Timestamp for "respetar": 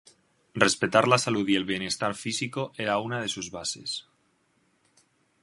0.55-1.03